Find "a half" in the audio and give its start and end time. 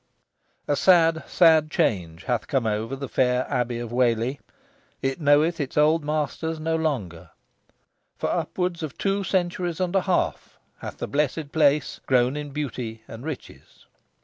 9.95-10.57